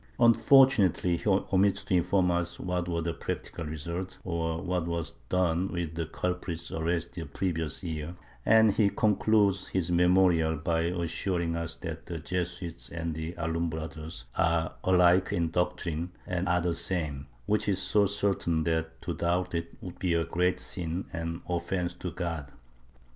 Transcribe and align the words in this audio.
Unfortunately 0.19 1.15
he 1.15 1.29
omits 1.29 1.83
to 1.83 1.93
inform 1.95 2.31
us 2.31 2.59
what 2.59 2.87
were 2.89 3.03
the 3.03 3.13
practical 3.13 3.65
results 3.65 4.17
or 4.23 4.59
what 4.59 4.87
was 4.87 5.13
done 5.29 5.67
with 5.71 5.93
the 5.93 6.07
culprits 6.07 6.71
arrested 6.71 7.13
the 7.13 7.25
previous 7.27 7.83
year, 7.83 8.15
and 8.43 8.71
he 8.71 8.89
concludes 8.89 9.67
his 9.67 9.91
memorial 9.91 10.55
by 10.57 10.85
assuring 10.85 11.55
us 11.55 11.75
that 11.75 12.07
the 12.07 12.17
Jesuits 12.17 12.89
and 12.89 13.13
the 13.13 13.33
Alumbrados 13.33 14.23
are 14.35 14.73
alike 14.83 15.31
in 15.31 15.51
doctrine 15.51 16.13
and 16.25 16.47
are 16.49 16.61
the 16.61 16.73
same, 16.73 17.27
which 17.45 17.69
is 17.69 17.79
so 17.79 18.07
certain 18.07 18.63
that 18.63 18.99
to 19.03 19.13
doubt 19.13 19.53
it 19.53 19.67
would 19.81 19.99
be 19.99 20.19
great 20.31 20.59
sin 20.59 21.05
and 21.13 21.41
offence 21.47 21.93
to 21.93 22.09
God. 22.09 22.51